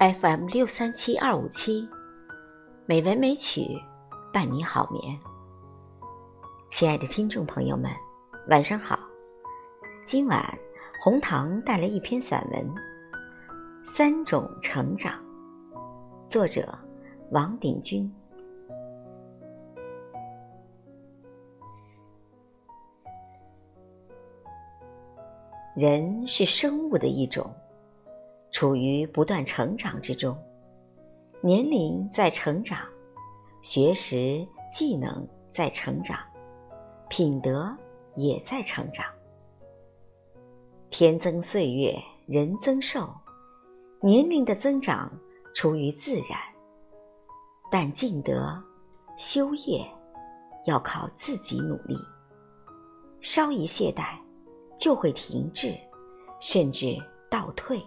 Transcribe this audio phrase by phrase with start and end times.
[0.00, 1.86] FM 六三七二五七，
[2.86, 3.78] 美文美曲
[4.32, 5.20] 伴你好眠。
[6.70, 7.92] 亲爱的听众朋友们，
[8.48, 8.98] 晚上好。
[10.06, 10.42] 今晚
[10.98, 12.66] 红糖带来一篇散文
[13.94, 15.22] 《三种成长》，
[16.26, 16.66] 作者
[17.30, 18.10] 王鼎钧。
[25.76, 27.54] 人是生物的一种。
[28.52, 30.36] 处于不断成长之中，
[31.40, 32.80] 年龄在成长，
[33.62, 36.18] 学识技能在成长，
[37.08, 37.74] 品德
[38.16, 39.06] 也在成长。
[40.90, 43.08] 天增岁月，人增寿，
[44.00, 45.10] 年龄的增长
[45.54, 46.38] 出于自然，
[47.70, 48.60] 但尽德、
[49.16, 49.86] 修业
[50.66, 51.96] 要靠自己努力。
[53.20, 54.18] 稍一懈怠，
[54.76, 55.78] 就会停滞，
[56.40, 56.96] 甚至
[57.30, 57.80] 倒退。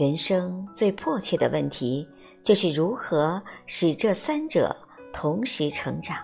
[0.00, 2.08] 人生最迫切的问题，
[2.42, 4.74] 就是如何使这三者
[5.12, 6.16] 同时成长，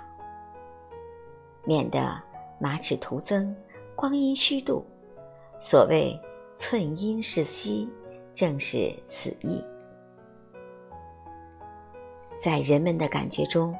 [1.62, 2.18] 免得
[2.58, 3.54] 马齿徒增，
[3.94, 4.82] 光阴虚度。
[5.60, 6.18] 所谓
[6.56, 7.86] “寸阴是息”，
[8.32, 9.62] 正是此意。
[12.40, 13.76] 在人们的感觉中，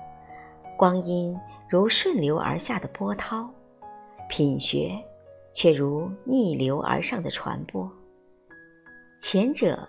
[0.77, 1.35] 光阴
[1.71, 3.49] 如顺流而下的波涛，
[4.29, 4.93] 品学
[5.53, 7.89] 却如逆流而上的船舶。
[9.19, 9.89] 前者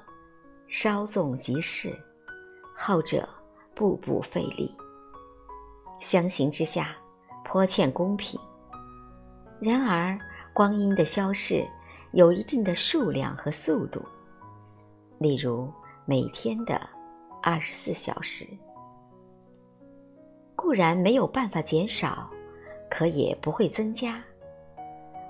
[0.68, 1.94] 稍纵即逝，
[2.74, 3.28] 后者
[3.76, 4.72] 步步费力。
[6.00, 6.96] 相形之下，
[7.44, 8.40] 颇欠公平。
[9.60, 10.18] 然而，
[10.54, 11.68] 光阴的消逝
[12.14, 14.02] 有一定的数量和速度，
[15.20, 15.70] 例如
[16.06, 16.80] 每天的
[17.44, 18.48] 二十四小时，
[20.56, 22.30] 固然没有办法减少，
[22.90, 24.24] 可也不会增加。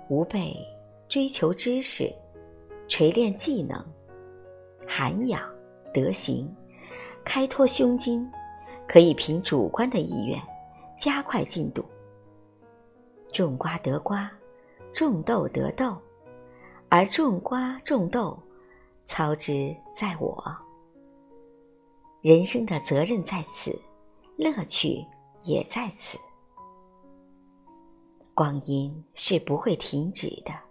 [0.10, 0.56] 吾辈
[1.10, 2.14] 追求知识。
[2.88, 3.84] 锤炼技能，
[4.88, 5.42] 涵养
[5.94, 6.50] 德行，
[7.26, 8.26] 开拓胸襟，
[8.88, 10.42] 可以凭主观的意愿
[10.98, 11.84] 加快进度。
[13.34, 14.32] 种瓜得瓜，
[14.94, 15.98] 种豆得豆，
[16.90, 18.38] 而种瓜种豆，
[19.06, 20.44] 操之在我。
[22.22, 23.78] 人生的责任在此，
[24.38, 25.06] 乐趣
[25.44, 26.18] 也在此。
[28.34, 30.67] 光阴是不会停止的。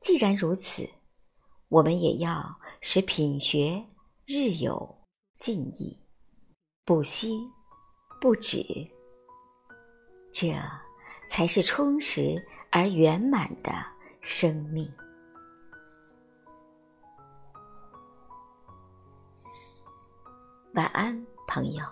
[0.00, 0.88] 既然如此，
[1.68, 3.84] 我们也要使品学
[4.26, 4.96] 日有
[5.38, 6.00] 进益，
[6.84, 7.38] 不息
[8.20, 8.64] 不止，
[10.32, 10.54] 这
[11.28, 13.70] 才是充实而圆满的
[14.20, 14.90] 生命。
[20.74, 21.84] 晚安，朋友。